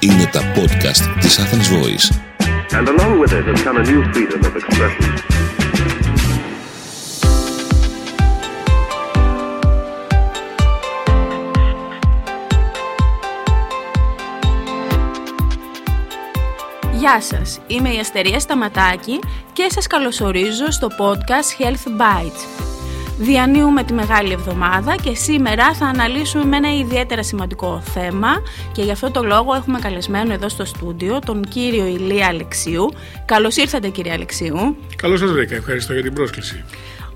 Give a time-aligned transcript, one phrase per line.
[0.00, 2.06] Είναι τα podcast της Athens Voice.
[2.78, 5.22] And along with it has come a new freedom of expression.
[16.92, 19.18] Γεια σας, είμαι η Αστερία Σταματάκη
[19.52, 22.71] και σας καλωσορίζω στο podcast Health Bites.
[23.18, 28.90] Διανύουμε τη Μεγάλη Εβδομάδα και σήμερα θα αναλύσουμε με ένα ιδιαίτερα σημαντικό θέμα και γι'
[28.90, 32.92] αυτό το λόγο έχουμε καλεσμένο εδώ στο στούντιο τον κύριο Ηλία Αλεξίου.
[33.24, 34.76] Καλώς ήρθατε κύριε Αλεξίου.
[34.96, 36.64] Καλώς σας βρήκα, ευχαριστώ για την πρόσκληση.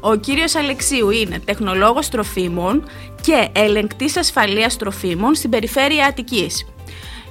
[0.01, 2.85] Ο κύριος Αλεξίου είναι τεχνολόγος τροφίμων
[3.21, 6.67] και ελεγκτής ασφαλείας τροφίμων στην περιφέρεια Αττικής.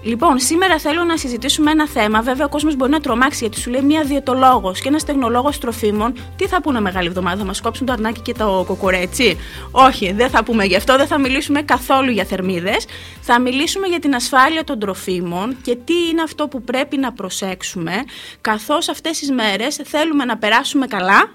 [0.05, 2.21] Λοιπόν, σήμερα θέλω να συζητήσουμε ένα θέμα.
[2.21, 6.13] Βέβαια, ο κόσμος μπορεί να τρομάξει γιατί σου λέει μία διαιτολόγος και ένας τεχνολόγος τροφίμων.
[6.35, 9.37] Τι θα πούνε μεγάλη εβδομάδα, θα μας κόψουν το αρνάκι και το κοκορέτσι.
[9.71, 12.85] Όχι, δεν θα πούμε γι' αυτό, δεν θα μιλήσουμε καθόλου για θερμίδες.
[13.21, 17.93] Θα μιλήσουμε για την ασφάλεια των τροφίμων και τι είναι αυτό που πρέπει να προσέξουμε,
[18.41, 21.29] καθώς αυτές τις μέρες θέλουμε να περάσουμε καλά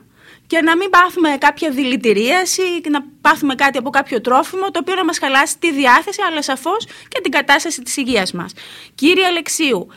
[0.50, 4.94] και να μην πάθουμε κάποια δηλητηρίαση και να πάθουμε κάτι από κάποιο τρόφιμο το οποίο
[4.94, 8.52] να μας χαλάσει τη διάθεση αλλά σαφώς και την κατάσταση της υγείας μας.
[8.94, 9.88] Κύριε Αλεξίου,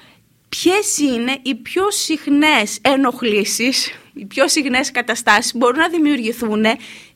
[0.49, 6.65] ποιες είναι οι πιο συχνές ενοχλήσεις, οι πιο συχνές καταστάσεις που μπορούν να δημιουργηθούν,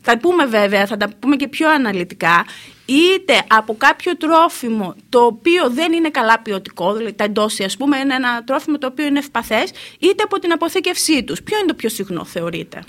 [0.02, 2.46] θα πούμε βέβαια, θα τα πούμε και πιο αναλυτικά,
[2.86, 7.98] είτε από κάποιο τρόφιμο το οποίο δεν είναι καλά ποιοτικό, δηλαδή τα εντόσια ας πούμε
[7.98, 11.42] είναι ένα τρόφιμο το οποίο είναι ευπαθές, είτε από την αποθήκευσή τους.
[11.42, 12.84] Ποιο είναι το πιο συχνό θεωρείτε;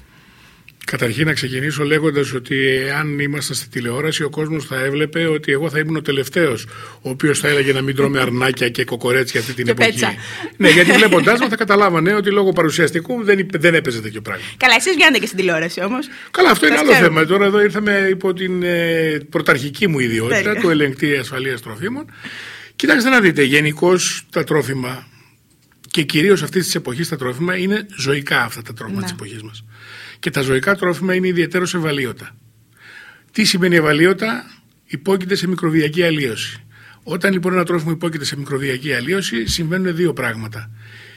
[0.90, 2.56] Καταρχήν να ξεκινήσω λέγοντας ότι
[2.98, 6.66] αν ήμασταν στη τηλεόραση, ο κόσμος θα έβλεπε ότι εγώ θα ήμουν ο τελευταίος,
[7.02, 9.90] ο οποίος θα έλεγε να μην τρώμε αρνάκια και κοκορέτσια αυτή την Και εποχή.
[9.90, 10.14] πέτσα.
[10.56, 14.44] ναι, γιατί βλέποντάς μα θα καταλάβανε ότι λόγω παρουσιαστικού δεν, υπ- δεν έπαιζε τέτοιο πράγμα.
[14.56, 16.06] Καλά, εσείς βγαίνετε και στην τηλεόραση όμως.
[16.30, 17.14] Καλά, αυτό είναι Σας άλλο ξέρουμε.
[17.20, 17.28] θέμα.
[17.28, 20.60] Τώρα εδώ ήρθαμε υπό την ε, πρωταρχική μου ιδιότητα Τέλεια.
[20.60, 22.04] του ελεγκτή ασφαλείας τροφίμων.
[22.76, 25.06] Κοιτάξτε να δείτε, γενικώς τα τρόφιμα
[25.90, 29.02] και κυρίως αυτής της εποχής τα τρόφιμα είναι ζωικά αυτά τα τρόφιμα Ναι.
[29.04, 29.64] της εποχής μας.
[30.18, 32.36] Και τα ζωικά τρόφιμα είναι ιδιαίτερω ευαλείωτα.
[33.32, 34.44] Τι σημαίνει ευαλείωτα,
[34.84, 36.62] υπόκειται σε μικροβιακή αλλίωση.
[37.02, 40.70] Όταν λοιπόν ένα τρόφιμο υπόκειται σε μικροβιακή αλλίωση, συμβαίνουν δύο πράγματα.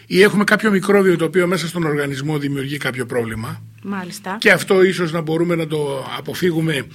[0.05, 4.37] Ή έχουμε κάποιο μικρόβιο το οποίο μέσα στον οργανισμό δημιουργεί κάποιο πρόβλημα, Μάλιστα.
[4.39, 6.87] και αυτό ίσως να μπορούμε να το αποφύγουμε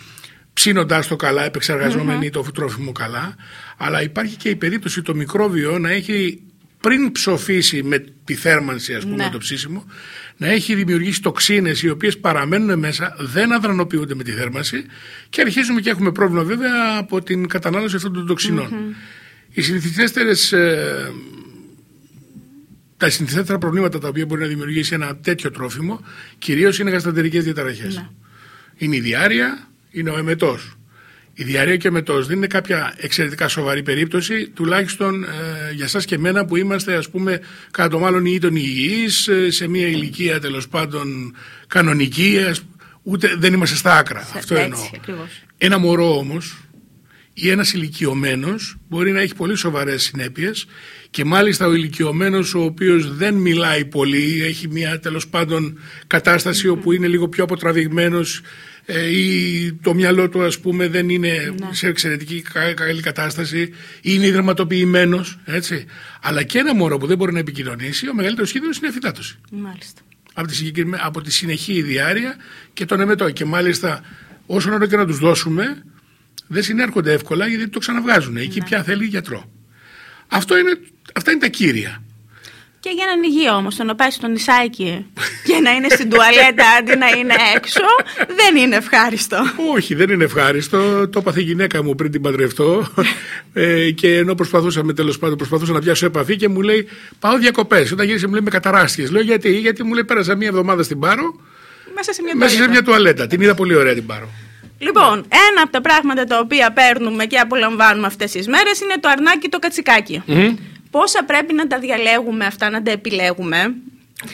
[0.53, 3.35] ψήνοντάς το καλά, επεξεργαζόμενοι το τρόφιμο καλά.
[3.77, 6.43] Αλλά υπάρχει και η περίπτωση το μικρόβιο να έχει
[6.87, 9.29] πριν ψοφήσει με τη θέρμανση ας πούμε Ναι.
[9.33, 9.85] το ψήσιμο
[10.37, 14.85] να έχει δημιουργήσει τοξίνες οι οποίες παραμένουν μέσα, δεν αδρανοποιούνται με τη θέρμανση
[15.29, 18.69] και αρχίζουμε και έχουμε πρόβλημα βέβαια από την κατανάλωση αυτών των τοξινων
[19.53, 21.13] Οι συνηθιστερες ε,
[22.97, 26.01] τα συνηθιστέρα προβλήματα τα οποία μπορεί να δημιουργήσει ένα τέτοιο τρόφιμο
[26.39, 27.97] κυρίως είναι γασταντερικές διαταραχές.
[27.97, 28.09] Ναι.
[28.77, 30.77] Είναι η διάρρεια, είναι ο εμετός.
[31.39, 35.29] Η διαρρέα και ο εμετό δεν είναι κάποια εξαιρετικά σοβαρή περίπτωση, τουλάχιστον ε,
[35.75, 39.69] για εσά και εμένα που είμαστε, ας πούμε, κατά το μάλλον ή τον υγιείς, σε
[39.69, 41.37] μια ηλικία τέλος πάντων
[41.67, 42.63] κανονική, ας-
[43.03, 44.21] ούτε δεν είμαστε στα άκρα.
[44.35, 44.81] Αυτό Έτσι, εννοώ.
[44.95, 45.43] ακριβώς.
[45.59, 46.57] Ένα μωρό όμως
[47.33, 50.67] ή ένας ηλικιωμένος μπορεί να έχει πολύ σοβαρές συνέπειες
[51.11, 56.93] και μάλιστα ο ηλικιωμένος ο οποίος δεν μιλάει πολύ, έχει μια τέλος πάντων κατάσταση όπου
[56.93, 58.43] είναι λίγο πιο αποτραβηγμένος ε,
[59.13, 63.71] ή το μυαλό του ας πούμε δεν είναι σε εξαιρετική κα- καλή κατάσταση ή
[64.01, 65.85] είναι ιδρυματοποιημένος, έτσι.
[66.23, 69.39] Αλλά και ένα μωρό που δεν μπορεί να επικοινωνήσει, ο μεγαλύτερος κίνδυνος είναι η αφυτάτωση
[69.51, 70.01] Μάλιστα.
[70.35, 72.37] από τη, συγκεκριμέ- από τη συνεχή διάρκεια
[72.73, 73.31] και τον εμετό.
[73.31, 74.01] Και μάλιστα
[74.47, 75.83] όσο ώρα και να τους δώσουμε
[76.47, 78.37] δεν συνέρχονται εύκολα γιατί το ξαναβγάζουν.
[78.37, 79.51] Εκεί πια θέλει γιατρό.
[80.29, 80.79] Αυτό είναι,
[81.15, 82.03] αυτά είναι τα κύρια.
[82.87, 85.07] Και για έναν υγεία όμως, το να πάει στο νησάκι
[85.45, 87.81] και να είναι στην τουαλέτα αντί να είναι έξω,
[88.37, 89.37] δεν είναι ευχάριστο.
[89.75, 91.09] Όχι, δεν είναι ευχάριστο.
[91.09, 92.87] Το έπαθε η γυναίκα μου πριν την παντρευτώ.
[93.53, 96.89] ε, και ενώ προσπαθούσαμε τέλος πάντων, προσπαθούσα να πιάσω επαφή και μου λέει:
[97.19, 97.93] Πάω διακοπές.
[97.93, 99.11] Όταν γύρισε, μου λέει με καταράστιες.
[99.11, 101.41] Λέω γιατί, γιατί μου λέει: Πέρασα μία εβδομάδα στην Πάρο
[101.95, 102.73] Μέσα σε μια μέσα σε τουαλέτα.
[102.73, 103.27] μια τουαλέτα.
[103.27, 104.29] Την είδα πολύ ωραία την Πάρο.
[104.79, 105.13] Λοιπόν,
[105.51, 109.49] ένα από τα πράγματα τα οποία παίρνουμε και απολαμβάνουμε αυτές τις μέρες είναι το αρνάκι
[109.49, 110.23] το κατσικάκι.
[110.91, 113.75] Πόσα πρέπει να τα διαλέγουμε αυτά, να τα επιλέγουμε;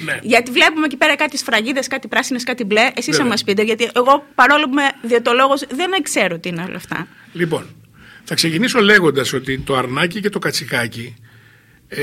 [0.04, 0.18] Ναι.
[0.22, 2.80] Γιατί βλέπουμε εκεί πέρα κάτι σφραγίδες, κάτι πράσινες, κάτι μπλε.
[2.80, 3.26] Εσείς θα Βέβαια.
[3.26, 7.08] μας πείτε, γιατί εγώ παρόλο που είμαι διαιτολόγος δεν ξέρω τι είναι όλα αυτά.
[7.32, 7.66] Λοιπόν,
[8.24, 11.14] θα ξεκινήσω λέγοντας ότι το αρνάκι και το κατσικάκι
[11.88, 12.02] ε,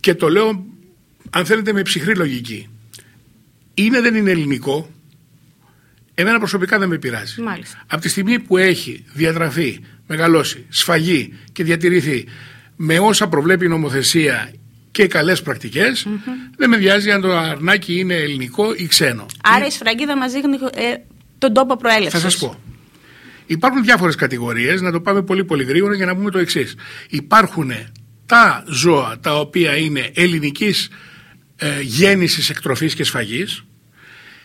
[0.00, 0.64] και το λέω
[1.30, 2.68] αν θέλετε με ψυχρή λογική
[3.74, 4.90] είναι δεν είναι ελληνικό
[6.20, 7.42] εμένα προσωπικά δεν με πειράζει.
[7.42, 7.82] Μάλιστα.
[7.86, 12.24] Από τη στιγμή που έχει διατραφεί, μεγαλώσει, σφαγεί και διατηρηθεί
[12.82, 14.52] με όσα προβλέπει η νομοθεσία
[14.90, 16.06] και καλές πρακτικές,
[16.56, 19.26] δεν με βιάζει αν το αρνάκι είναι ελληνικό ή ξένο.
[19.42, 20.94] Άρα η σφραγίδα μας δείχνει ε,
[21.38, 22.20] τον τόπο προέλευσης.
[22.20, 22.60] Θα σας πω.
[23.46, 26.74] Υπάρχουν διάφορες κατηγορίες, να το πάμε πολύ πολύ γρήγορα για να πούμε το εξής.
[27.08, 27.72] Υπάρχουν
[28.26, 30.88] τα ζώα τα οποία είναι ελληνικής
[31.56, 33.64] ε, γέννησης, εκτροφής και σφαγής.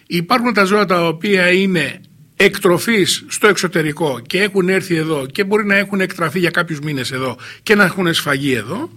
[0.08, 2.02] Υπάρχουν τα ζώα τα οποία είναι
[2.36, 7.12] εκτροφής στο εξωτερικό και έχουν έρθει εδώ και μπορεί να έχουν εκτραφεί για κάποιους μήνες
[7.12, 8.90] εδώ και να έχουν σφαγεί εδώ.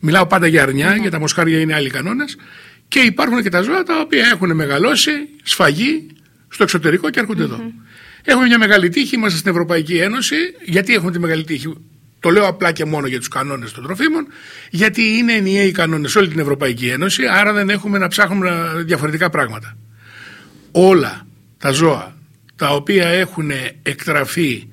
[0.00, 2.36] Μιλάω πάντα για αρνιά, για τα μοσχάρια είναι άλλοι κανόνες.
[2.88, 5.10] Και υπάρχουν και τα ζώα τα οποία έχουν μεγαλώσει,
[5.42, 6.06] σφαγή
[6.48, 7.60] στο εξωτερικό και έρχονται εδώ.
[8.24, 10.36] Έχουμε μια μεγάλη τύχη, είμαστε στην Ευρωπαϊκή Ένωση.
[10.64, 11.74] Γιατί έχουμε τη μεγάλη τύχη,
[12.20, 14.26] το λέω απλά και μόνο για τους κανόνες των τροφίμων,
[14.70, 18.72] γιατί είναι ενιαίοι οι κανόνες σε όλη την Ευρωπαϊκή Ένωση, άρα δεν έχουμε να ψάχνουμε
[18.84, 19.76] διαφορετικά πράγματα.
[20.70, 21.26] Όλα
[21.58, 22.19] τα ζώα
[22.60, 23.50] τα οποία έχουν
[23.82, 24.68] εκτραφεί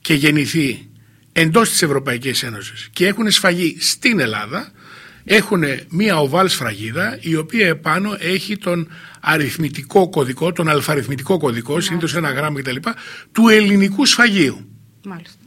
[0.00, 0.88] και γεννηθεί
[1.32, 4.72] εντός της Ευρωπαϊκής Ένωσης και έχουν σφαγεί στην Ελλάδα
[5.24, 8.88] έχουν μία οβάλ σφραγίδα η οποία επάνω έχει τον
[9.20, 12.76] αριθμητικό κωδικό, τον αλφαριθμητικό κωδικό, συνήθως ένα γράμμα κτλ.
[13.32, 14.68] του ελληνικού σφαγείου.
[15.04, 15.38] Μάλιστα.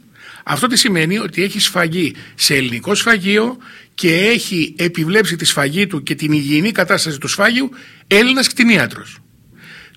[0.44, 3.56] Αυτό τι σημαίνει ότι έχει σφαγεί σε ελληνικό σφαγείο
[3.94, 7.70] και έχει επιβλέψει τη σφαγή του και την υγιεινή κατάσταση του σφάγιου
[8.06, 9.18] Έλληνας κτηνίατρος.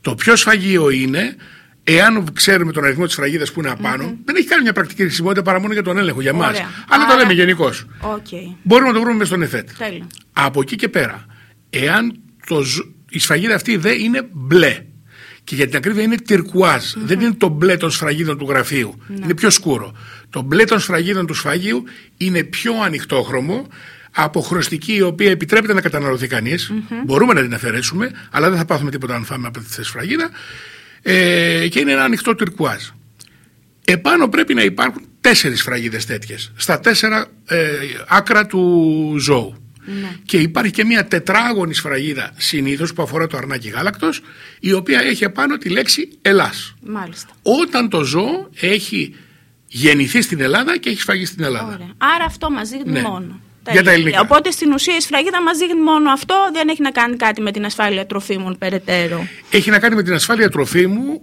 [0.01, 1.35] Το πιο σφαγείο είναι
[1.83, 3.69] Εάν ξέρουμε τον αριθμό της φραγίδας που είναι
[4.25, 6.47] δεν έχει κάνει μια πρακτική χρησιμότητα παρά μόνο για τον έλεγχο για μα.
[6.89, 7.85] Αλλά το λέμε γενικώς.
[8.01, 8.55] Okay.
[8.63, 9.69] Μπορούμε να το βρούμε στον ΕΦΕΤ.
[9.77, 10.03] Τέλει.
[10.33, 11.25] Από εκεί και πέρα,
[11.69, 12.63] εάν το,
[13.09, 14.83] η σφραγίδα αυτή δεν είναι μπλε
[15.43, 16.17] και για την ακρίβεια είναι
[16.95, 19.15] δεν είναι το μπλε των σφραγίδων του γραφείου, ναι.
[19.23, 19.95] είναι πιο σκούρο.
[20.29, 21.83] Το μπλε των σφραγίδων του σφαγείου
[22.17, 23.67] είναι πιο ανοιχτόχρωμο,
[24.15, 26.27] από χρωστική η οποία επιτρέπεται να καταναλωθεί
[27.05, 30.29] Μπορούμε να την αφαιρέσουμε, αλλά δεν θα πάθουμε τίποτα αν φάμε από τη σφραγίδα
[31.01, 32.83] ε, και είναι ένα ανοιχτό τυρκουάζ.
[33.85, 37.69] Επάνω πρέπει να υπάρχουν τέσσερις φραγίδες τέτοιες στα τέσσερα ε,
[38.07, 39.55] άκρα του ζώου.
[39.85, 40.15] Ναι.
[40.25, 44.21] Και υπάρχει και μια τετράγωνη σφραγίδα συνήθως που αφορά το αρνάκι γάλακτος,
[44.59, 46.75] η οποία έχει επάνω τη λέξη Ελλάς.
[47.41, 49.15] Όταν το ζώο έχει
[49.67, 51.73] γεννηθεί στην Ελλάδα και έχει σφαγεί στην Ελλάδα.
[51.73, 51.93] Ωραία.
[51.97, 53.01] Άρα αυτό μας δείχνει ναι.
[53.01, 53.39] μόνο.
[53.71, 54.19] Για τα ελληνικά.
[54.21, 57.51] Οπότε στην ουσία η σφραγίδα μας δείχνει μόνο αυτό, δεν έχει να κάνει κάτι με
[57.51, 59.27] την ασφάλεια τροφίμων περαιτέρω.
[59.51, 61.21] Έχει να κάνει με την ασφάλεια τροφίμου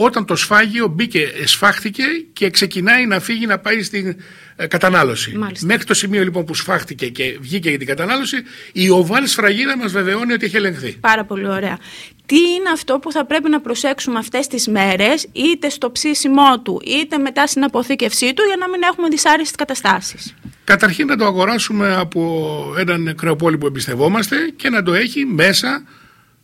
[0.00, 2.02] όταν το σφάγιο μπήκε, σφάχτηκε
[2.32, 4.16] και ξεκινάει να φύγει να πάει στην
[4.56, 5.36] ε, κατανάλωση.
[5.36, 5.66] Μάλιστα.
[5.66, 8.36] Μέχρι το σημείο λοιπόν που σφάχτηκε και βγήκε για την κατανάλωση,
[8.72, 10.96] η οβάλ σφραγίδα μας βεβαιώνει ότι έχει ελεγχθεί.
[11.00, 11.78] Πάρα πολύ ωραία.
[12.26, 16.80] Τι είναι αυτό που θα πρέπει να προσέξουμε αυτές τις μέρες, είτε στο ψήσιμό του,
[16.84, 20.34] είτε μετά στην αποθήκευσή του, για να μην έχουμε δυσάρεστες καταστάσεις;
[20.64, 25.82] Καταρχήν να το αγοράσουμε από έναν κρεοπόλη που εμπιστευόμαστε και να το έχει μέσα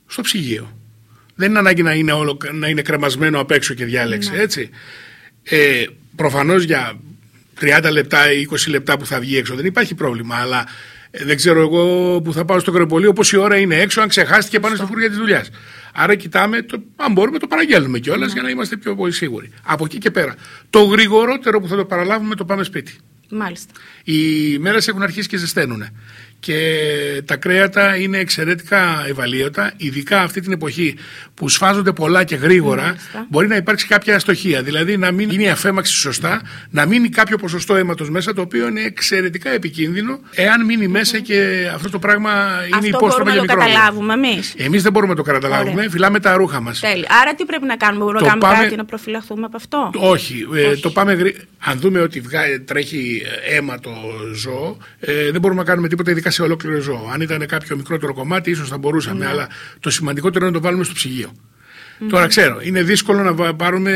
[0.07, 0.84] στο ψυγείο.
[1.35, 4.39] Δεν είναι ανάγκη να είναι, όλο, να είναι κρεμασμένο απ' έξω και διάλεξη, ναι.
[4.39, 4.71] έτσι.
[5.43, 5.85] Ε,
[6.17, 6.99] προφανώς για
[7.61, 10.67] 30 λεπτά ή 20 λεπτά που θα βγει έξω δεν υπάρχει πρόβλημα, αλλά
[11.11, 14.61] ε, δεν ξέρω εγώ που θα πάω στο κρεοπολείο πόση ώρα είναι έξω, αν ξεχάστηκε
[14.61, 15.51] πάνω στη φούρια της δουλειάς.
[15.95, 18.33] Άρα κοιτάμε, το, αν μπορούμε το παραγγέλνουμε κιόλας ναι.
[18.33, 19.51] για να είμαστε πιο πολύ σίγουροι.
[19.63, 20.35] Από εκεί και πέρα.
[20.71, 22.97] Το γρηγορότερο που θα το παραλάβουμε το πάμε σπίτι.
[23.31, 23.73] Μάλιστα.
[24.05, 25.85] Οι μέρες έχουν αρχίσει και ζεσταίνουν
[26.45, 30.97] και τα κρέατα είναι εξαιρετικά ευαλείωτα, ειδικά αυτή την εποχή
[31.35, 32.97] που σφάζονται πολλά και γρήγορα,
[33.29, 34.63] μπορεί να υπάρξει κάποια αστοχία.
[34.63, 38.69] Δηλαδή να μην γίνει η αφέμαξη σωστά, να μείνει κάποιο ποσοστό αίματος μέσα, το οποίο
[38.69, 42.31] είναι εξαιρετικά επικίνδυνο, εάν μείνει μέσα και αυτό το πράγμα
[42.77, 43.41] είναι υπόστομα για μικρόβια.
[43.41, 44.55] Αυτό μπορούμε να το καταλάβουμε εμείς.
[44.57, 46.81] Εμείς δεν μπορούμε να το καταλάβουμε, φυλάμε τα ρούχα μας.
[46.81, 47.07] Τέλει.
[47.23, 48.65] Άρα τι πρέπει να κάνουμε, μπορούμε να κάνουμε πάμε...
[48.65, 51.37] κάτι να προφυλαχθούμε από αυτό; Όχι, ε, το πάμε γρή...
[51.59, 52.23] αν δούμε ότι
[52.65, 53.91] τρέχει αίμα το
[54.35, 57.11] ζώο, ε, δεν μπορούμε να κάνουμε τίποτα ειδικά σε ολόκληρο ζώο.
[57.13, 59.31] Αν ήταν κάποιο μικρότερο κομμάτι, ίσως θα μπορούσαμε, ναι.
[59.31, 59.49] αλλά
[59.81, 61.33] το σημαντικότερο είναι να το βάλουμε στο ψυγείο.
[62.09, 63.93] Τώρα ξέρω, είναι δύσκολο να, πάρουμε,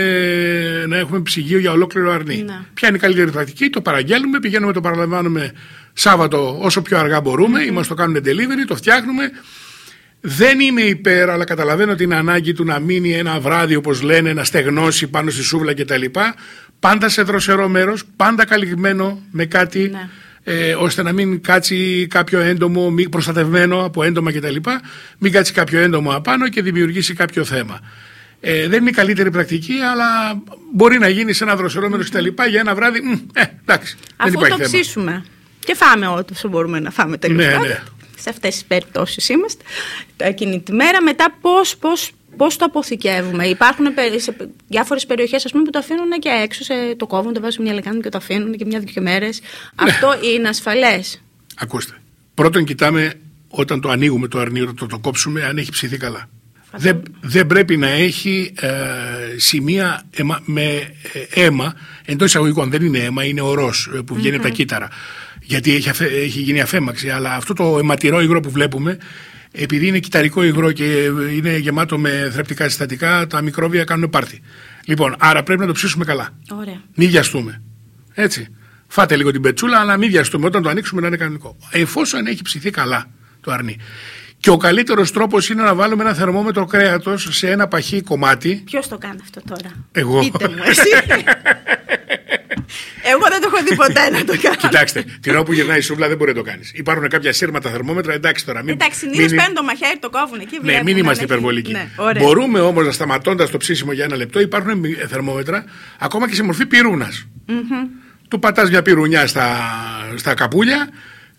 [0.88, 2.42] να έχουμε ψυγείο για ολόκληρο αρνί.
[2.42, 2.61] Ναι.
[2.75, 5.52] Ποια είναι η καλύτερη πρακτική, το παραγγέλνουμε, πηγαίνουμε, το παραλαμβάνουμε
[5.92, 7.87] Σάββατο όσο πιο αργά μπορούμε, mm-hmm.
[7.87, 9.30] το κάνουμε delivery, το φτιάχνουμε.
[10.21, 14.45] Δεν είμαι υπέρ, αλλά καταλαβαίνω την ανάγκη του να μείνει ένα βράδυ, όπως λένε, να
[14.45, 16.04] στεγνώσει πάνω στη σούβλα κτλ.
[16.80, 19.88] Πάντα σε δροσερό μέρος, πάντα καλυμμένο με κάτι.
[19.92, 20.09] Ναι
[20.50, 24.57] ε, ώστε να μην κάτσει κάποιο έντομο μη προστατευμένο από έντομα κτλ.
[25.19, 27.81] Μην κάτσει κάποιο έντομο απάνω και δημιουργήσει κάποιο θέμα.
[28.40, 32.26] Ε, δεν είναι η καλύτερη πρακτική, αλλά μπορεί να γίνει σε ένα δροσερό μέρο κτλ.
[32.49, 33.26] Για ένα βράδυ.
[33.33, 35.25] Ε, εντάξει, Αφού δεν υπάρχει το ψήσουμε
[35.59, 37.59] και φάμε ό,τι μπορούμε να φάμε τελικά.
[37.59, 37.83] Ναι, ναι.
[38.19, 39.64] Σε αυτές τις περιπτώσεις είμαστε.
[40.17, 44.37] Εκείνη τη μέρα, μετά πώς πώς Πώς το αποθηκεύουμε, Υπάρχουν σε
[44.68, 48.00] διάφορες περιοχές που το αφήνουν και έξω, σε, το κόβουν, το βάζουν σε μια λεκάνη
[48.00, 49.40] και το αφήνουν και μια-δυο μέρες.
[49.40, 49.90] Ναι.
[49.90, 51.23] Αυτό είναι ασφαλές.
[51.57, 51.92] Ακούστε.
[52.35, 53.12] Πρώτον, κοιτάμε
[53.49, 56.28] όταν το ανοίγουμε το αρνί, όταν το, το κόψουμε, αν έχει ψηθεί καλά.
[56.76, 58.68] Δεν, δεν πρέπει να έχει ε,
[59.37, 60.02] σημεία
[60.45, 60.64] με
[61.33, 64.88] ε, αίμα, εντός εισαγωγικών δεν είναι αίμα, είναι ορός ε, που βγαίνει από τα κύτταρα.
[65.42, 67.11] Γιατί έχει, έχει γίνει αφέμαξη.
[67.11, 68.99] Αλλά αυτό το αιματηρό υγρό που βλέπουμε
[69.52, 74.43] επειδή είναι κυταρικό υγρό και είναι γεμάτο με θρεπτικά συστατικά, τα μικρόβια κάνουν πάρτι.
[74.85, 76.28] Λοιπόν, άρα πρέπει να το ψήσουμε καλά.
[76.50, 76.83] Ωραία.
[76.95, 77.62] Μην βιαστούμε.
[78.14, 78.49] Έτσι.
[78.87, 80.47] Φάτε λίγο την πετσούλα, αλλά μην βιαστούμε.
[80.47, 81.57] Όταν το ανοίξουμε να είναι κανονικό.
[81.71, 83.07] Εφόσον έχει ψηθεί καλά
[83.40, 83.76] το αρνί.
[84.40, 88.62] Και ο καλύτερος τρόπος είναι να βάλουμε ένα θερμόμετρο κρέατος σε ένα παχύ κομμάτι.
[88.64, 90.19] Ποιος το κάνει αυτό τώρα; Εγώ.
[90.19, 90.88] Πείτε μου, εσύ.
[93.13, 94.55] Εγώ δεν το έχω δει ποτέ να το κάνω.
[94.57, 96.71] Κοιτάξτε, την ώρα που γυρνάει η σούβλα δεν μπορεί να το κάνεις.
[96.75, 98.63] Υπάρχουν κάποια σύρματα θερμόμετρα, εντάξει τώρα.
[98.63, 100.55] Μην, Εντάξει, συνήθως μην- παίρνουν το μαχαίρι, το κόβουν εκεί.
[100.55, 101.73] Ναι, βλέπουμε μην είμαστε ε- υπερβολικοί.
[101.73, 102.23] Ναι, ωραία.
[102.23, 105.65] Μπορούμε όμως να σταματώντας το ψήσιμο για ένα λεπτό, υπάρχουν μη- θερμόμετρα
[105.99, 107.26] ακόμα και σε μορφή πιρούνας.
[108.29, 109.57] Του πατάς μια πιρουνιά στα,
[110.17, 110.89] στα καπούλια,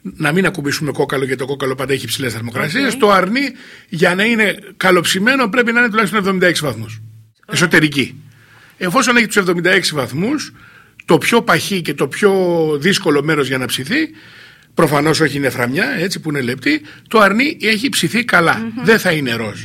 [0.02, 2.94] να μην ακουμπήσουμε κόκαλο γιατί το κόκαλο πάντα έχει ψηλές θερμοκρασίες.
[2.94, 3.00] Οκ.
[3.00, 3.42] Το αρνί
[3.90, 7.02] για να είναι καλοψημένο πρέπει να είναι τουλάχιστον 76 βαθμούς.
[7.52, 8.24] Εσωτερική.
[8.78, 10.54] Εφόσον έχει τους 76 βαθμούς,
[11.10, 12.32] το πιο παχύ και το πιο
[12.80, 14.10] δύσκολο μέρος για να ψηθεί,
[14.74, 18.72] προφανώς όχι είναι φραμιά, έτσι που είναι λεπτή, το αρνί έχει ψηθεί καλά.
[18.84, 19.60] Δεν θα είναι ροζ.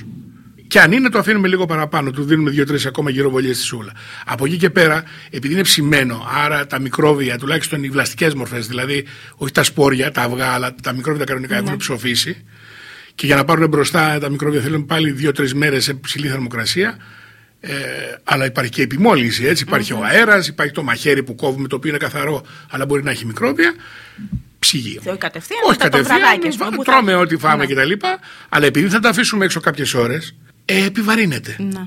[0.67, 3.93] Και αν είναι, το αφήνουμε λίγο παραπάνω, του δίνουμε δύο-τρεις ακόμα γυροβολίες στη σούλα.
[4.27, 9.05] Από εκεί και πέρα, επειδή είναι ψημένο, άρα τα μικρόβια, τουλάχιστον οι βλαστικές μορφές, δηλαδή
[9.37, 12.45] όχι τα σπόρια, τα αυγά, αλλά τα μικρόβια τα κανονικά έχουν ψοφήσει.
[13.15, 16.97] Και για να πάρουν μπροστά τα μικρόβια θέλουν πάλι δύο-τρεις μέρες σε ψηλή θερμοκρασία.
[17.67, 17.75] Ε,
[18.25, 19.63] αλλά υπάρχει και επιμόλυνση, έτσι.
[19.63, 23.11] Υπάρχει ο αέρας, υπάρχει το μαχαίρι που κόβουμε, το οποίο είναι καθαρό, αλλά μπορεί να
[23.11, 23.75] έχει μικρόβια.
[24.59, 25.01] Ψυγείο.
[25.07, 27.67] Όχι κατευθείαν, Όχι μετά το κατευθείαν, βραδάκι, ας πούμε, βα- που θα- τρώμε ό,τι φάμε
[27.67, 27.75] Ναι.
[27.75, 27.93] κτλ.
[28.49, 31.57] Αλλά επειδή θα τα αφήσουμε έξω κάποιες ώρες, ε, επιβαρύνεται.
[31.59, 31.87] Ναι.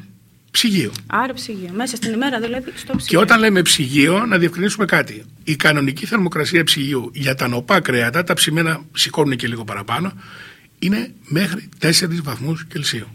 [0.52, 0.92] Ψυγείο.
[1.08, 1.70] Άρα ψυγείο.
[1.74, 3.06] Μέσα στην ημέρα δηλαδή στο ψυγείο.
[3.06, 5.24] Και όταν λέμε ψυγείο, να διευκρινίσουμε κάτι.
[5.44, 10.14] Η κανονική θερμοκρασία ψυγείου για τα νωπά κρέατα, τα ψημένα σηκώνουν και λίγο παραπάνω,
[10.80, 13.08] είναι μέχρι 4 βαθμούς Κελσίου.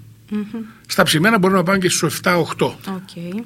[0.87, 2.35] Στα ψημένα μπορούμε να πάμε και στους 7-8.
[2.67, 2.75] Οκ.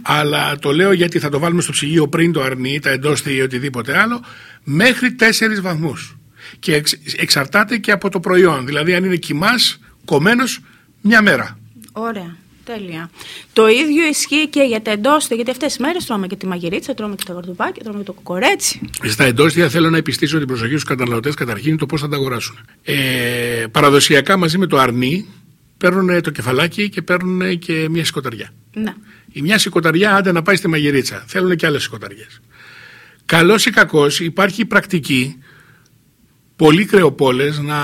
[0.02, 3.40] Αλλά το λέω γιατί θα το βάλουμε στο ψυγείο πριν το αρνί, τα εντόστια ή
[3.40, 4.20] οτιδήποτε άλλο,
[4.64, 6.16] μέχρι 4 βαθμούς.
[6.58, 8.66] Και εξ- εξαρτάται και από το προϊόν.
[8.66, 10.60] Δηλαδή αν είναι κοιμάς, κομμένος,
[11.00, 11.58] μια μέρα.
[11.92, 12.36] Ωραία.
[12.64, 13.10] Τέλεια.
[13.52, 16.94] Το ίδιο ισχύει και για τα εντόστια, γιατί αυτές τις μέρες τρώμε και τη μαγειρίτσα,
[16.94, 18.80] τρώμε και τα γαρδουπάκια, τρώμε και το κοκορέτσι.
[19.04, 22.58] Στα εντόστια θέλω να επιστήσω την προσοχή στους καταναλωτές καταρχήν το πώς θα τα αγοράσουν.
[22.82, 22.94] Ε,
[23.70, 25.26] παραδοσιακά μαζί με το αρνί
[25.78, 28.50] παίρνουν το κεφαλάκι και παίρνουν και μια σηκωταριά.
[28.74, 28.94] Ναι.
[29.32, 31.24] Η μια σηκωταριά άντε να πάει στη μαγειρίτσα.
[31.26, 32.40] Θέλουν και άλλες σηκωταριές.
[33.26, 35.38] Καλός ή κακός υπάρχει η πρακτική
[36.56, 37.78] πολλοί κρεοπόλες να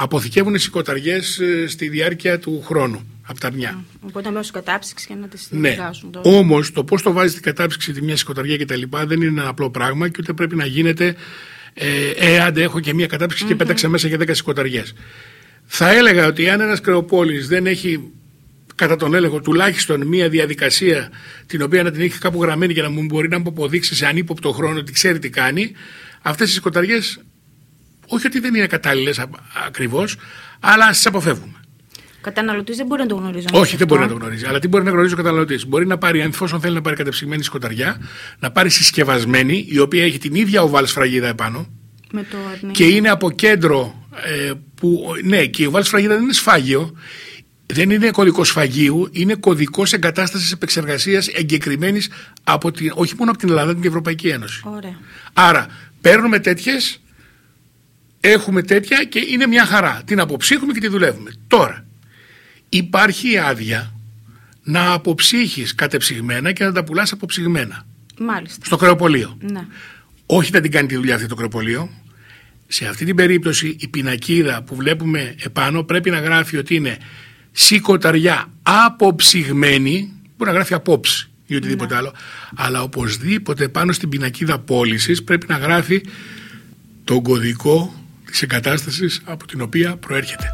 [0.00, 3.84] αποθηκεύουν σηκωταριές ε, στη διάρκεια του χρόνου από τα αρνιά.
[4.00, 5.70] Οπότε μέσω κατάψυξη και να τις Ναι.
[5.70, 6.10] βγάζουν.
[6.10, 6.20] Το...
[6.24, 9.40] Όμως το πώς το βάζεις στην κατάψυξη τη μια σηκωταριά και τα λοιπά δεν είναι
[9.40, 11.14] ένα απλό πράγμα και ούτε πρέπει να γίνεται.
[11.74, 14.94] Ε, ε άντε, έχω και μια κατάψυξη και πέταξα μέσα για 10 σηκωταριές.
[15.74, 18.10] Θα έλεγα ότι αν ένας κρεοπόλης δεν έχει
[18.74, 21.10] κατά τον έλεγχο τουλάχιστον μια διαδικασία
[21.46, 24.06] την οποία να την έχει κάπου γραμμένη και να μου μπορεί να μου αποδείξει σε
[24.06, 25.72] ανύποπτο χρόνο ότι ξέρει τι κάνει,
[26.22, 26.98] αυτές οι σηκωταριέ
[28.06, 29.26] όχι ότι δεν είναι κατάλληλες
[29.66, 30.16] ακριβώς,
[30.60, 31.52] αλλά τις αποφεύγουμε.
[31.96, 33.46] Ο καταναλωτής δεν μπορεί να το γνωρίζει.
[33.50, 33.86] όμως Όχι, δεν αυτό.
[33.86, 34.44] μπορεί να το γνωρίζει.
[34.46, 36.96] Αλλά τι μπορεί να γνωρίζει ο καταναλωτής; Μπορεί να πάρει, αν εφόσον θέλει να πάρει
[36.96, 38.00] κατεψυγμένη σκοταριά,
[38.38, 41.66] να πάρει συσκευασμένη, η οποία έχει την ίδια οβάλ σφραγίδα επάνω
[42.12, 42.72] Με το αρνί.
[42.72, 44.52] και είναι από κέντρο ε,
[44.82, 45.12] που.
[45.24, 46.96] Ναι, και η οβάλ σφραγίδα δεν είναι σφάγιο.
[47.66, 52.10] Δεν είναι κωδικός σφαγίου, είναι κωδικός εγκατάστασης επεξεργασίας εγκεκριμένης
[52.44, 54.62] από την, όχι μόνο από την Ελλάδα, την Ευρωπαϊκή Ένωση.
[54.64, 54.98] Ωραία.
[55.32, 55.66] Άρα,
[56.00, 57.00] παίρνουμε τέτοιες,
[58.20, 60.02] έχουμε τέτοια και είναι μια χαρά.
[60.04, 61.30] Την αποψύχουμε και τη δουλεύουμε.
[61.46, 61.84] Τώρα,
[62.68, 63.94] υπάρχει άδεια
[64.62, 67.86] να αποψύχεις κατεψυγμένα και να τα πουλάς αποψυγμένα
[68.18, 68.64] Μάλιστα.
[68.64, 69.38] στο κρεοπολείο.
[69.40, 69.66] Ναι.
[70.26, 71.90] Όχι να την κάνει τη δουλειά αυτή το κρεοπολείο.
[72.74, 76.98] Σε αυτή την περίπτωση η πινακίδα που βλέπουμε επάνω πρέπει να γράφει ότι είναι
[77.52, 82.14] σηκωταριά αποψυγμένη, μπορεί να γράφει απόψη ή οτιδήποτε άλλο,
[82.54, 86.04] αλλά οπωσδήποτε πάνω στην πινακίδα πώλησης πρέπει να γράφει
[87.04, 90.46] τον κωδικό της εγκατάστασης από την οποία προέρχεται.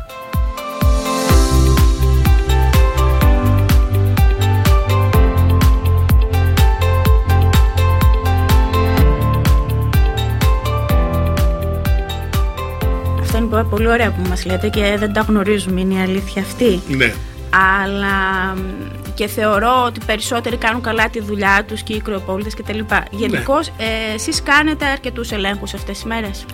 [13.71, 16.81] Πολύ ωραία που μας λέτε και δεν τα γνωρίζουμε, είναι η αλήθεια αυτή.
[16.89, 17.13] Ναι.
[17.51, 18.61] Αλλά μ,
[19.15, 23.05] και θεωρώ ότι περισσότεροι κάνουν καλά τη δουλειά τους και οι κρεοπόλητες και τα λοιπά.
[23.11, 26.45] Γενικώς, ε, εσείς κάνετε αρκετούς ελέγχους αυτές τις μέρες;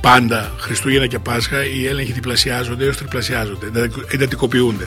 [0.00, 4.86] Πάντα Χριστούγεννα και Πάσχα οι έλεγχοι διπλασιάζονται έως τριπλασιάζονται, εντατικο- εντατικοποιούνται.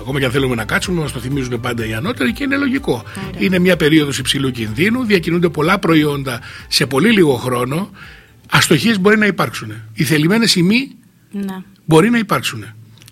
[0.00, 3.02] Ακόμα και αν θέλουμε να κάτσουμε, μας το θυμίζουν πάντα οι ανώτεροι και είναι λογικό.
[3.38, 7.90] Είναι μια περίοδος υψηλού κινδύνου, διακινούνται πολλά προϊόντα σε πολύ λίγο χρόνο.
[8.50, 9.72] Αστοχίες μπορεί να υπάρξουν.
[9.94, 10.90] Οι θελημένες ημί
[11.30, 11.56] Ναι.
[11.84, 12.64] μπορεί να υπάρξουν.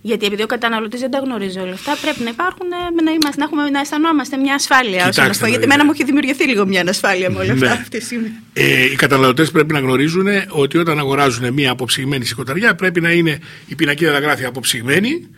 [0.06, 3.38] Γιατί επειδή ο καταναλωτής δεν τα γνωρίζει όλα αυτά, πρέπει να υπάρχουν, ε, να, είμαστε,
[3.40, 4.98] να, έχουμε, να αισθανόμαστε μια ασφάλεια.
[4.98, 5.42] όσον Κοιτάξτε αυτό.
[5.44, 5.74] να Γιατί δείτε.
[5.74, 7.72] εμένα μου έχει δημιουργηθεί λίγο μια ανασφάλεια με όλα αυτά Ναι.
[7.72, 8.32] αυτή τη στιγμή.
[8.52, 13.38] Ε, οι καταναλωτές πρέπει να γνωρίζουν ότι όταν αγοράζουν μια αποψυγμένη σηκωταριά πρέπει να είναι
[13.66, 15.28] η πινακίδα να γράφει αποψυγμένη,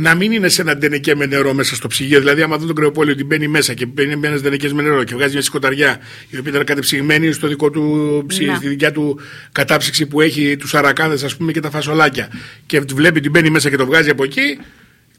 [0.00, 2.18] να μην είναι σε ένα ντενεκέ με νερό μέσα στο ψυγείο.
[2.18, 5.04] Δηλαδή, άμα δω τον κρεοπόλιο ότι μπαίνει μέσα και μπαίνει με ένας ντενεκέ με νερό
[5.04, 8.44] και βγάζει μια σηκωταριά η οποία ήταν κατεψυγμένη στο δικό του ψι...
[8.44, 8.54] Να.
[8.54, 9.20] στη δικιά του
[9.52, 12.28] κατάψυξη που έχει τους αρακάδες, ας πούμε, και τα φασολάκια.
[12.66, 14.58] Και βλέπει ότι μπαίνει μέσα και το βγάζει από εκεί,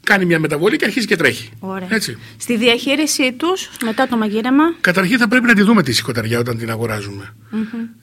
[0.02, 1.50] κάνει μια μεταβολή και αρχίζει και τρέχει.
[1.58, 1.88] Ωραία.
[1.90, 2.18] Έτσι.
[2.36, 6.58] Στη διαχείρισή τους, μετά το μαγείρεμα, Καταρχήν θα πρέπει να τη δούμε τη σηκωταριά όταν
[6.58, 7.34] την αγοράζουμε.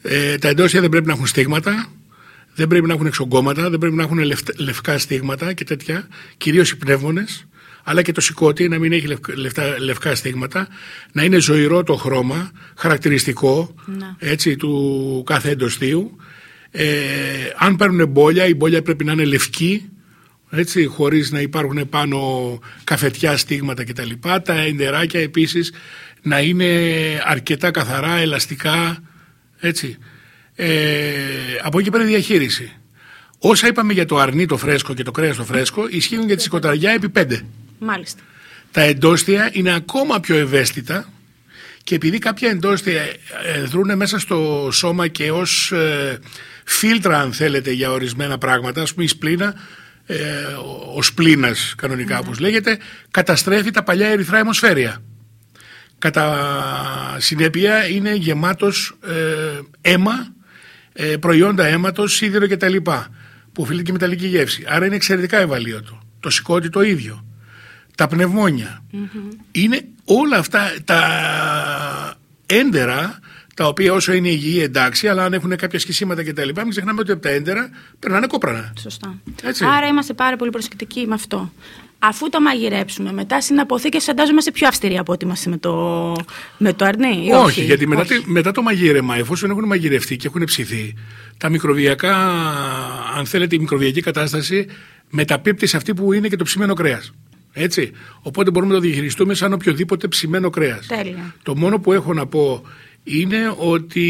[0.01, 1.89] Ε, τα εντόσια δεν πρέπει να έχουν στίγματα,
[2.57, 6.71] δεν πρέπει να έχουν εξογκώματα, δεν πρέπει να έχουν λευκ- λευκά στίγματα και τέτοια, κυρίως
[6.71, 7.47] οι πνεύμονες,
[7.83, 10.67] αλλά και το σηκώτη να μην έχει λευκ- λευκά, λευκά στίγματα,
[11.11, 14.15] να είναι ζωηρό το χρώμα, χαρακτηριστικό Να.
[14.19, 16.15] έτσι, του κάθε εντοστίου.
[16.71, 16.85] Ε,
[17.57, 19.89] αν παίρνουν μπόλια, η μπόλια πρέπει να είναι λευκή,
[20.49, 22.19] έτσι, χωρίς να υπάρχουν πάνω
[22.83, 24.11] καφετιά στίγματα κτλ.
[24.43, 25.73] Τα εντεράκια επίσης
[26.21, 26.65] να είναι
[27.25, 29.03] αρκετά καθαρά, ελαστικά,
[29.59, 29.97] έτσι.
[30.59, 31.13] Ε,
[31.63, 32.71] από εκεί πέρα η διαχείριση.
[33.39, 36.41] Όσα είπαμε για το αρνί το φρέσκο και το κρέας το φρέσκο ισχύουν για τη
[36.41, 37.41] σηκωταριά επί πέντε.
[37.79, 38.21] μάλιστα.
[38.71, 41.09] Τα εντόστια είναι ακόμα πιο ευαίσθητα
[41.83, 43.01] και επειδή κάποια εντόστια
[43.45, 46.19] ε, δρούν μέσα στο σώμα και ως ε,
[46.63, 49.53] φίλτρα αν θέλετε για ορισμένα πράγματα, ας πούμε η σπλήνα,
[50.05, 52.77] ε, ο- ο σπλήνας κανονικά όπως λέγεται,
[53.11, 55.01] καταστρέφει τα παλιά ερυθρά αιμοσφαίρια.
[55.97, 59.59] Κατά συνέπεια είναι γεμάτος ε,
[59.91, 60.36] αίμα, ε,
[61.19, 62.75] προϊόντα αίματος, σίδηρο κτλ.
[62.77, 64.63] που οφείλεται και μεταλλική γεύση.
[64.67, 65.99] Άρα είναι εξαιρετικά ευαλείωτο.
[66.19, 67.25] Το σηκώτη το ίδιο.
[67.95, 68.83] Τα πνευμόνια.
[69.51, 71.01] Είναι όλα αυτά τα
[72.45, 73.19] έντερα
[73.55, 76.49] τα οποία όσο είναι υγιή εντάξει, αλλά αν έχουν κάποια σχισίματα κτλ.
[76.55, 78.73] Μην ξεχνάμε ότι από τα έντερα περνάνε κόπρανα.
[78.79, 79.19] Σωστά.
[79.43, 79.65] Έτσι.
[79.65, 81.51] Άρα είμαστε πάρα πολύ προσεκτικοί με αυτό.
[81.99, 86.13] Αφού το μαγειρέψουμε, μετά στην αποθήκη φαντάζομαι είμαστε πιο αυστηροί από ότι είμαστε με το,
[86.57, 87.25] με το αρνί.
[87.25, 88.19] ή Όχι, γιατί μετά, Όχι.
[88.19, 90.93] τη- μετά το μαγείρεμα, εφόσον έχουν μαγειρευτεί και έχουν ψηθεί,
[91.37, 92.15] τα μικροβιακά,
[93.17, 94.65] αν θέλετε, η μικροβιακή κατάσταση
[95.09, 97.11] μεταπίπτει σε αυτή που είναι και το ψημένο κρέας.
[97.53, 97.91] Έτσι.
[98.21, 100.85] Οπότε μπορούμε να το διαχειριστούμε σαν οποιοδήποτε ψημένο κρέας.
[100.87, 101.35] Τέλεια.
[101.43, 102.61] Το μόνο που έχω να πω
[103.03, 104.07] είναι ότι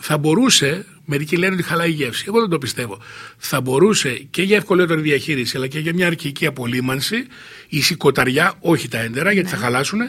[0.00, 2.24] θα μπορούσε, μερικοί λένε ότι χαλάει η γεύση.
[2.28, 2.98] Εγώ δεν το πιστεύω.
[3.36, 7.26] Θα μπορούσε και για ευκολότερη διαχείριση, αλλά και για μια αρχική απολύμανση,
[7.68, 10.00] η σηκωταριά, όχι τα έντερα, γιατί θα χαλάσουν,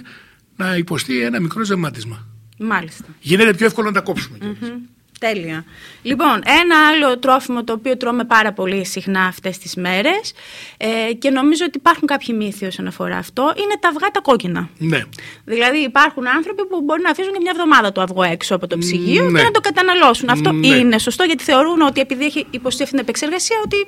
[0.56, 2.28] να υποστεί ένα μικρό ζεμάτισμα.
[2.60, 3.06] Μάλιστα.
[3.20, 4.38] Γίνεται πιο εύκολο να τα κόψουμε.
[4.38, 4.80] κιόλας.
[5.20, 5.66] Τέλεια.
[6.02, 10.34] Λοιπόν, ένα άλλο τρόφιμο το οποίο τρώμε πάρα πολύ συχνά αυτές τις μέρες
[10.78, 14.70] ε, και νομίζω ότι υπάρχουν κάποιοι μύθοι όσον αφορά αυτό, είναι τα αυγά τα κόκκινα.
[14.78, 15.02] Ναι.
[15.46, 18.78] Δηλαδή υπάρχουν άνθρωποι που μπορεί να αφήσουν και μια εβδομάδα το αυγό έξω από το
[18.78, 19.40] ψυγείο Ναι.
[19.40, 20.30] και να το καταναλώσουν.
[20.30, 20.68] Αυτό Ναι.
[20.68, 23.88] είναι σωστό γιατί θεωρούν ότι επειδή έχει υποστεί αυτή την επεξεργασία ότι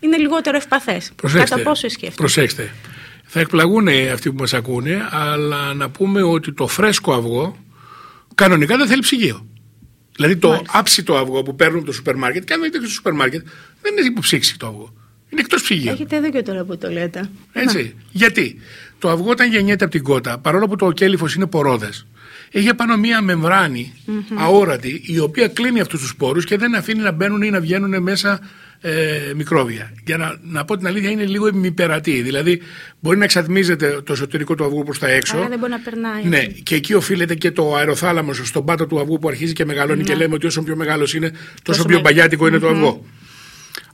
[0.00, 1.12] είναι λιγότερο ευπαθές.
[1.16, 1.48] Προσέξτε.
[1.56, 2.22] Κατά πόσο ισχύει αυτό.
[2.22, 2.74] Προσέξτε.
[3.24, 7.56] Θα εκπλαγούν αυτοί που μας ακούνε, αλλά να πούμε ότι το φρέσκο αυγό
[8.34, 9.46] κανονικά δεν θέλει ψυγείο.
[10.16, 10.78] Δηλαδή το Μάλιστα.
[10.78, 13.46] άψητο αυγό που παίρνουν από το σούπερ μάρκετ, και αν δείτε και στο σούπερ μάρκετ,
[13.82, 14.94] δεν είναι υποψήξη το αυγό.
[15.28, 15.90] Είναι εκτός ψυγείου.
[15.92, 17.30] Έχετε δίκιο τώρα που το λέτε.
[17.52, 17.94] Έτσι.
[18.10, 18.60] Γιατί;
[18.98, 22.06] Το αυγό όταν γεννιέται από την κότα, παρόλο που το κέλυφος είναι πορόδες,
[22.50, 23.92] έχει απάνω μία μεμβράνη
[24.34, 28.02] αόρατη, η οποία κλείνει αυτούς τους σπόρους και δεν αφήνει να μπαίνουν ή να βγαίνουν
[28.02, 28.40] μέσα
[28.84, 29.92] ε, μικρόβια.
[30.04, 32.22] Για να, να πω την αλήθεια, είναι λίγο ημιπερατή.
[32.22, 32.60] Δηλαδή,
[33.00, 35.36] μπορεί να εξατμίζεται το εσωτερικό του αυγού προς τα έξω.
[35.36, 36.24] Άρα δεν μπορεί να περνάει.
[36.24, 40.02] Ναι, και εκεί οφείλεται και το αεροθάλαμο στον πάτο του αυγού που αρχίζει και μεγαλώνει
[40.02, 43.04] και λέμε ότι όσο πιο μεγάλος είναι, τόσο, Τόσο πιο με- μπαγιάτικο είναι το αυγό.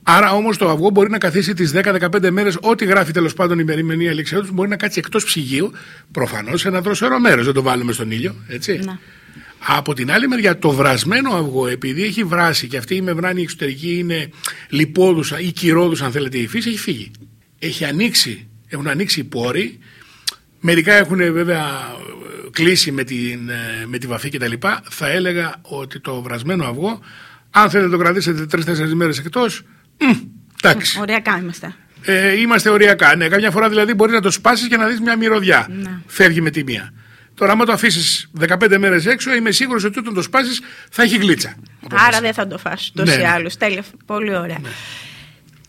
[0.03, 3.61] Άρα όμως το αυγό μπορεί να καθίσει τις 10-15 μέρες, ό,τι γράφει τέλος πάντων η
[3.66, 5.72] ημερημηνία λήξεω του, μπορεί να κάτσει εκτός ψυγείου,
[6.12, 7.44] προφανώς σε ένα δροσερό μέρος.
[7.44, 8.81] Δεν το βάλουμε στον ήλιο, έτσι.
[8.85, 8.98] Να.
[9.66, 13.99] Από την άλλη μεριά, το βρασμένο αυγό, επειδή έχει βράσει και αυτή η μεμβράνη εξωτερική
[13.99, 14.31] είναι
[14.68, 17.11] λιπόδουσα ή κυρόδουσα, αν θέλετε, η φύση, έχει φύγει.
[17.59, 19.79] Έχει ανοίξει, έχουν ανοίξει οι πόροι.
[20.61, 24.53] Μερικά έχουν βέβαια ε, κλείσει με, την, ε, με τη βαφή κτλ.
[24.90, 27.01] Θα έλεγα ότι το βρασμένο αυγό,
[27.51, 29.62] αν θέλετε να το κρατήσετε τρει-τέσσερι μέρες εκτός,
[30.62, 31.01] εντάξει.
[31.01, 31.75] Ωριακά είμαστε.
[32.03, 33.16] Ε, είμαστε οριακά.
[33.16, 35.66] Ναι, καμιά φορά δηλαδή μπορείς να το σπάσεις και να δεις μια μυρωδιά.
[35.71, 36.01] Ναι.
[36.07, 36.92] Φεύγει με τη μία.
[37.38, 41.16] Τώρα, άμα το αφήσεις 15 μέρες έξω, είμαι σίγουρος ότι όταν το σπάσεις θα έχει
[41.16, 41.55] γλίτσα.
[41.85, 42.20] από Άρα μέσα.
[42.20, 43.29] δεν θα το φας Ναι, τόσο ή ναι.
[43.29, 43.57] άλλως.
[43.57, 43.85] Τέλεια.
[44.07, 44.59] Πολύ ωραία.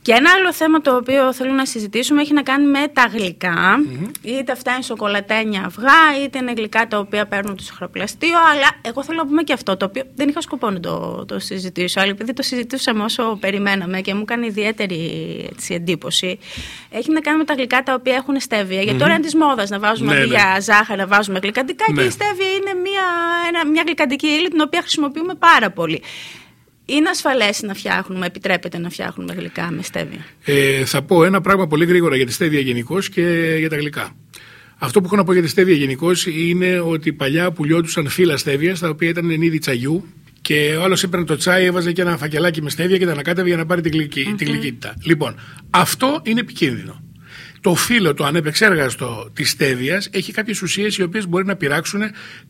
[0.10, 3.80] Και ένα άλλο θέμα το οποίο θέλω να συζητήσουμε έχει να κάνει με τα γλυκα
[4.22, 8.38] Είτε αυτά είναι σοκολατένια αυγά, είτε είναι γλυκά τα οποία παίρνουν το σοχροπλαστείο.
[8.54, 11.39] Αλλά εγώ θέλω να πούμε και αυτό το οποίο δεν είχα σκοπό να το, το
[11.39, 12.00] συζητήσω.
[12.00, 15.00] Αλλά επειδή το συζητούσαμε όσο περιμέναμε και μου κάνει ιδιαίτερη
[15.52, 16.39] έτσι, εντύπωση,
[16.89, 18.82] έχει να κάνει με τα γλυκά τα οποία έχουν στέβια.
[18.82, 20.36] Γιατί τώρα είναι της μόδας να βάζουμε Ναι, αντί ναι.
[20.36, 22.02] για ζάχαρη, να βάζουμε γλυκαντικά Ναι.
[22.02, 23.06] και η στέβια είναι μια,
[23.48, 26.02] ένα, μια γλυκαντική ύλη την οποία χρησιμοποιούμε πάρα πολύ.
[26.89, 30.25] Είναι ασφαλές να φτιάχνουμε, επιτρέπεται να φτιάχνουμε γλυκά με στέβια.
[30.45, 34.15] Ε, θα πω ένα πράγμα πολύ γρήγορα για τη στέβια γενικώς και για τα γλυκά.
[34.78, 38.78] Αυτό που έχω να πω για τη στέβια γενικώς είναι ότι παλιά πουλιόντουσαν φύλλα στέβια,
[38.78, 40.06] τα οποία ήταν εν είδη τσαγιού
[40.41, 43.47] Και ο άλλος έπαιρνε το τσάι, έβαζε και ένα φακελάκι με στέβια και τα ανακάτευε
[43.47, 44.95] για να πάρει την γλυκη- τη γλυκύτητα.
[45.04, 45.36] Λοιπόν,
[45.69, 47.04] αυτό είναι επικίνδυνο.
[47.62, 52.02] Το φύλλο, το ανεπεξέργαστο της στέβεια έχει κάποιες ουσίες οι οποίες μπορεί να πειράξουν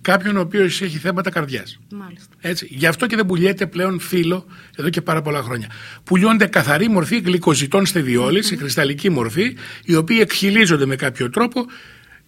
[0.02, 1.80] κάποιον ο οποίος έχει θέματα καρδιάς.
[1.92, 2.34] Μάλιστα.
[2.42, 2.68] Έτσι.
[2.70, 4.46] Γι' αυτό και δεν πουλιέται πλέον φύλλο
[4.76, 5.68] εδώ και πάρα πολλά χρόνια.
[6.04, 11.66] Πουλιώνται καθαρή μορφή γλυκοζητών στεβιόλη, σε κρυσταλλική μορφή, οι οποίοι εκχυλίζονται με κάποιο τρόπο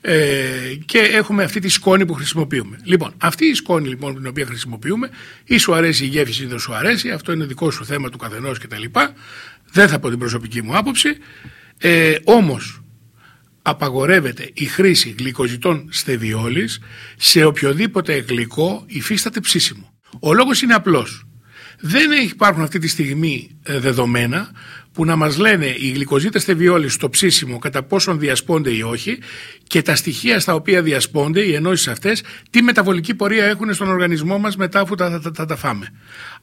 [0.02, 0.20] ε,
[0.86, 2.80] και έχουμε αυτή τη σκόνη που χρησιμοποιούμε.
[2.84, 5.10] Λοιπόν, αυτή η σκόνη λοιπόν την οποία χρησιμοποιούμε,
[5.44, 8.18] ή σου αρέσει η γεύση ή δεν σου αρέσει, αυτό είναι δικό σου θέμα του
[8.18, 8.84] καθενός κτλ.
[9.72, 11.18] Δεν θα πω την προσωπική μου άποψη.
[11.82, 12.82] Ε, όμως
[13.62, 16.80] απαγορεύεται η χρήση γλυκοζητών στεβιόλης
[17.18, 19.94] σε οποιοδήποτε γλυκό υφίσταται ψήσιμο.
[20.20, 21.26] Ο λόγος είναι απλός.
[21.82, 24.52] Δεν υπάρχουν αυτή τη στιγμή ε, δεδομένα
[24.94, 29.18] που να μας λένε οι γλυκοζήτες στεβιόλης στο ψήσιμο κατά πόσον διασπώνται ή όχι
[29.64, 34.38] και τα στοιχεία στα οποία διασπώνται, οι ενώσεις αυτές, τι μεταβολική πορεία έχουν στον οργανισμό
[34.38, 35.94] μας μετά αφού τα, τα, τα, τα φάμε.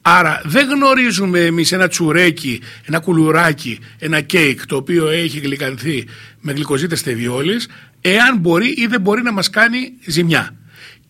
[0.02, 6.06] Άρα δεν γνωρίζουμε εμείς ένα τσουρέκι, ένα κουλουράκι, ένα κέικ το οποίο έχει γλυκανθεί
[6.40, 7.68] με γλυκοζήτες στεβιόλης
[8.00, 10.57] εάν μπορεί ή δεν μπορεί να μας κάνει ζημιά.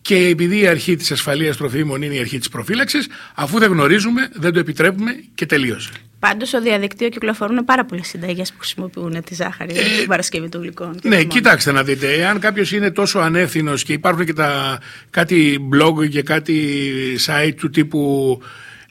[0.09, 4.29] Και επειδή η αρχή της ασφαλείας τροφίμων είναι η αρχή της προφύλαξης, αφού δεν γνωρίζουμε,
[4.33, 5.89] δεν το επιτρέπουμε και τελείωσε.
[6.19, 10.61] Πάντως στο διαδικτύο κυκλοφορούν πάρα πολλές συνταγές που χρησιμοποιούν τη ζάχαρη για την Παρασκευή των
[10.61, 10.99] γλυκών.
[10.99, 11.39] και Ναι, όχι μόνο.
[11.39, 12.13] κοιτάξτε να δείτε.
[12.13, 16.81] Εάν κάποιος είναι τόσο ανεύθυνος και υπάρχουν και τα, κάτι blog και κάτι
[17.25, 18.41] site του τύπου.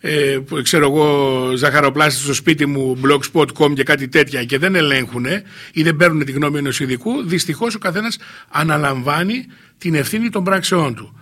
[0.01, 5.27] Ε, που, ξέρω εγώ, ζαχαροπλάστης στο σπίτι μου, blogspot.com και κάτι τέτοια και δεν ελέγχουν
[5.73, 9.47] ή δεν παίρνουν τη γνώμη ενός ειδικού, δυστυχώς ο καθένας αναλαμβάνει
[9.79, 11.21] την ευθύνη των πράξεών του.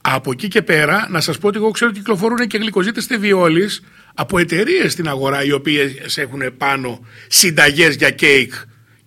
[0.00, 3.68] Από εκεί και πέρα, να σας πω ότι εγώ ξέρω ότι κυκλοφορούν και γλυκοζήτες στεβιόλη
[4.14, 8.52] από εταιρείες στην αγορά οι οποίες έχουν πάνω συνταγές για κέικ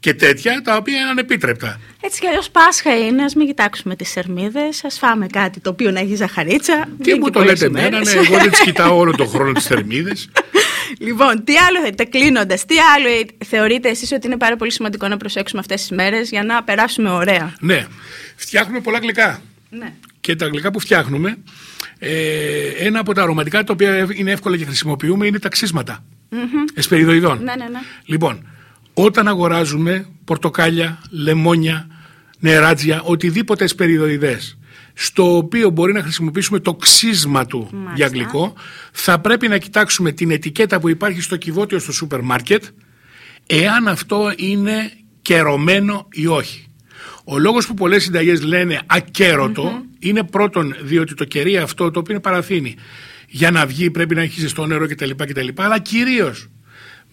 [0.02, 1.80] και τέτοια, τα οποία είναι ανεπίτρεπτα.
[2.02, 5.92] Έτσι κι αλλιώς Πάσχα είναι, ας μην κοιτάξουμε τις σερμίδε, ας φάμε κάτι το οποίο
[5.92, 6.90] να έχει ζαχαρίτσα.
[7.02, 8.14] Τι δεν μου και το πολλές λέτε εμένα, ημέρες.
[8.14, 10.30] ναι, εγώ δεν τις κοιτάω όλο τον χρόνο τις θερμίδες.
[11.00, 13.08] Λοιπόν, τι άλλο θέλετε, κλείνοντας, τι άλλο
[13.46, 17.10] θεωρείτε εσείς ότι είναι πάρα πολύ σημαντικό να προσέξουμε αυτές τις μέρες για να περάσουμε
[17.10, 17.88] ωραία; ναι,
[18.36, 19.42] φτιάχνουμε πολλά γλυκά.
[19.70, 19.94] Ναι.
[20.20, 21.38] Και τα γλυκά που φτιάχνουμε,
[22.00, 26.04] ε, ένα από τα αρωματικά τα οποία είναι εύκολα και χρησιμοποιούμε είναι τα ξύσματα.
[26.74, 27.38] Εσπεριδοειδών.
[27.44, 27.80] Ναι, ναι, ναι.
[28.06, 28.46] Λοιπόν,
[29.04, 31.88] όταν αγοράζουμε πορτοκάλια, λεμόνια,
[32.40, 34.58] νεράτζια, οτιδήποτε εσπεριδοειδές,
[34.94, 37.94] στο οποίο μπορεί να χρησιμοποιήσουμε το ξύσμα του Μάλιστα.
[37.96, 38.54] για γλυκό,
[38.92, 42.64] θα πρέπει να κοιτάξουμε την ετικέτα που υπάρχει στο κυβότιο στο σούπερ μάρκετ,
[43.46, 46.66] εάν αυτό είναι κερωμένο ή όχι.
[47.24, 52.14] Ο λόγος που πολλές συνταγές λένε ακέρωτο είναι πρώτον διότι το κερί αυτό το οποίο
[52.14, 52.76] είναι παραθύνη
[53.28, 55.10] για να βγει πρέπει να έχει ζεστό νερό κτλ.
[55.18, 56.50] κτλ αλλά κυρίως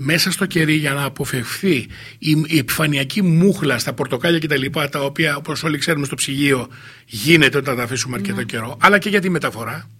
[0.01, 1.87] μέσα στο κερί για να αποφευχθεί
[2.19, 4.65] η, η επιφανειακή μούχλα στα πορτοκάλια κτλ.
[4.71, 6.69] Τα, τα οποία όπως όλοι ξέρουμε στο ψυγείο
[7.07, 9.91] γίνεται όταν τα αφήσουμε αρκετό καιρό αλλά και για τη μεταφορά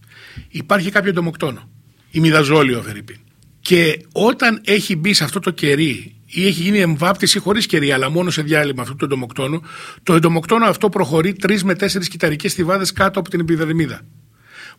[0.49, 1.71] υπάρχει κάποιο εντομοκτόνο.
[2.11, 3.17] Η μυδαζόλιο Φερρυπίν.
[3.61, 8.11] Και όταν έχει μπει σε αυτό το κερί ή έχει γίνει εμβάπτιση χωρίς κερί, αλλά
[8.11, 9.63] μόνο σε διάλειμμα αυτού του εντομοκτόνου,
[10.03, 14.01] το εντομοκτόνο αυτό προχωρεί τρεις με τέσσερις κυταρικές στιβάδες κάτω από την επιδερμίδα.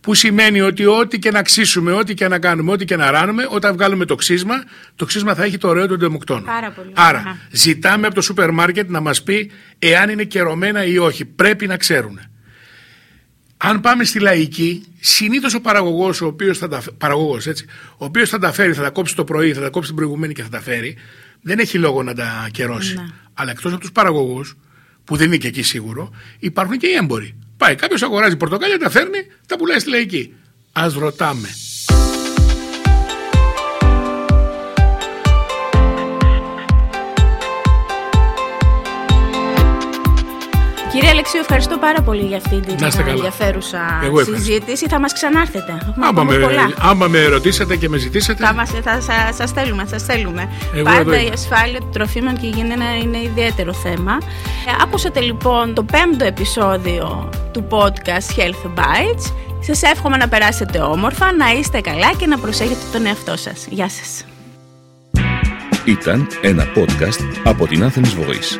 [0.01, 3.47] Που σημαίνει ότι ό,τι και να ξύσουμε, ό,τι και να κάνουμε, ό,τι και να ράνουμε,
[3.49, 4.63] όταν βγάλουμε το ξύσμα,
[4.95, 6.45] το ξύσμα θα έχει το ωραίο του εντομοκτόνο.
[6.45, 6.91] Πάρα πολύ.
[6.93, 7.37] Άρα, Αχα.
[7.51, 11.25] ζητάμε από το σούπερ μάρκετ να μας πει εάν είναι κερωμένα ή όχι.
[11.25, 12.19] Πρέπει να ξέρουν.
[13.57, 16.81] Αν πάμε στη λαϊκή, συνήθως ο παραγωγός, ο οποίος θα, τα...
[16.97, 17.65] παραγωγός, έτσι,
[17.97, 20.33] ο οποίος θα τα φέρει, θα τα κόψει το πρωί, θα τα κόψει την προηγουμένη
[20.33, 20.97] και θα τα φέρει,
[21.41, 22.95] δεν έχει λόγο να τα καιρώσει.
[22.95, 23.05] Ναι.
[23.33, 24.57] Αλλά εκτός από τους παραγωγούς,
[25.03, 27.35] που δεν είναι και εκεί σίγουρο, υπάρχουν και οι έμποροι.
[27.59, 30.35] Πάει κάποιος αγοράζει πορτοκάλια, τα φέρνει, τα πουλάει στη λαϊκή.
[30.71, 31.49] Α ρωτάμε.
[41.31, 43.13] Κύριε Αλεξίου, ευχαριστώ πάρα πολύ για αυτή την Να είστε καλά.
[43.13, 44.45] ενδιαφέρουσα Εγώ ευχαριστώ.
[44.45, 44.87] συζήτηση.
[44.87, 45.71] Θα μας ξανάρθετε.
[45.81, 46.69] Έχουμε Άμα ακόμα με, πολλά.
[46.79, 48.45] άμα με ρωτήσετε και με ζητήσετε.
[48.45, 50.49] Θα, μας, θα σα, σας θέλουμε, σας θέλουμε.
[50.73, 51.33] Εγώ Πάντα εδώ η είμαι.
[51.33, 54.11] ασφάλεια των τροφίμων και η υγιεινή είναι, είναι ιδιαίτερο θέμα.
[54.67, 59.33] Ε, άκουσατε λοιπόν το πέμπτο επεισόδιο του podcast Health Bites.
[59.59, 63.65] Σας εύχομαι να περάσετε όμορφα, να είστε καλά και να προσέχετε τον εαυτό σας.
[63.69, 64.25] Γεια σας.
[65.85, 68.59] Ήταν ένα podcast από την Athens Voice.